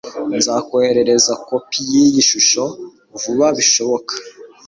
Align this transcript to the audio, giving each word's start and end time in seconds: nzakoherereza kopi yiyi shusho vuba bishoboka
nzakoherereza 0.37 1.33
kopi 1.47 1.79
yiyi 1.91 2.21
shusho 2.29 2.63
vuba 3.21 3.47
bishoboka 3.57 4.13